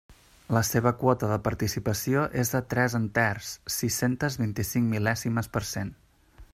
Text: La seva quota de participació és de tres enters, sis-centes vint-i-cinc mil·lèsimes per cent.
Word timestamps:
La 0.55 0.61
seva 0.69 0.91
quota 1.01 1.27
de 1.31 1.35
participació 1.47 2.23
és 2.45 2.53
de 2.55 2.63
tres 2.73 2.97
enters, 3.01 3.53
sis-centes 3.77 4.41
vint-i-cinc 4.45 4.93
mil·lèsimes 4.97 5.55
per 5.57 5.67
cent. 5.75 5.97